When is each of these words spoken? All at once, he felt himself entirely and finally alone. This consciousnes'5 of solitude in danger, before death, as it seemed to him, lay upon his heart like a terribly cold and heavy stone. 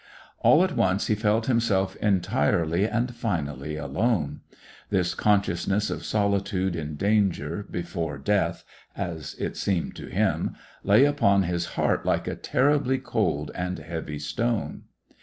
All 0.39 0.63
at 0.63 0.75
once, 0.75 1.05
he 1.05 1.13
felt 1.13 1.45
himself 1.45 1.95
entirely 1.97 2.85
and 2.87 3.13
finally 3.13 3.75
alone. 3.75 4.41
This 4.89 5.13
consciousnes'5 5.13 5.91
of 5.91 6.03
solitude 6.05 6.75
in 6.75 6.95
danger, 6.95 7.67
before 7.69 8.17
death, 8.17 8.63
as 8.97 9.35
it 9.35 9.55
seemed 9.55 9.95
to 9.97 10.07
him, 10.07 10.55
lay 10.83 11.05
upon 11.05 11.43
his 11.43 11.65
heart 11.77 12.03
like 12.03 12.27
a 12.27 12.33
terribly 12.35 12.97
cold 12.97 13.51
and 13.53 13.77
heavy 13.77 14.17
stone. 14.17 14.85